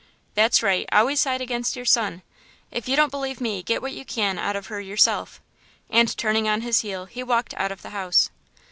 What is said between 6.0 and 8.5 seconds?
turning on his heel, he walked out of the house.